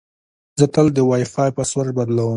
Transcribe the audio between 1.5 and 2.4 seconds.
پاسورډ بدلوم.